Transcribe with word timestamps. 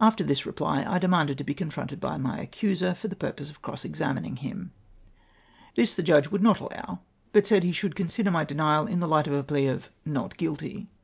After 0.00 0.24
this 0.24 0.44
reply 0.44 0.82
I 0.84 0.98
demanded 0.98 1.38
to 1.38 1.44
be 1.44 1.54
confronted 1.54 2.02
with 2.02 2.18
my 2.20 2.40
accuser, 2.40 2.94
for 2.94 3.06
the 3.06 3.14
purpose 3.14 3.48
of 3.48 3.62
cross 3.62 3.84
examining 3.84 4.34
him. 4.38 4.72
This 5.76 5.94
the 5.94 6.02
Judge 6.02 6.32
would 6.32 6.42
not 6.42 6.58
allow, 6.58 6.98
but 7.30 7.46
said 7.46 7.62
he 7.62 7.70
slioidd 7.70 7.94
consider 7.94 8.32
my 8.32 8.44
denial 8.44 8.88
in 8.88 8.98
the 8.98 9.06
light 9.06 9.28
of 9.28 9.34
a 9.34 9.44
plea 9.44 9.68
of" 9.68 9.88
not 10.18 10.36
guilty." 10.36 10.88